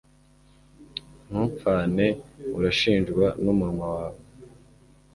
ntumpfane, 1.27 2.07
urashinjwa 2.57 3.25
n'umunwa 3.43 3.85
wawe 3.95 4.19